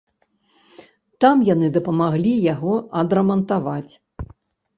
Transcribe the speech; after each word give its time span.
Там 1.25 1.43
яны 1.49 1.67
дапамаглі 1.75 2.33
яго 2.53 2.73
адрамантаваць. 3.03 3.93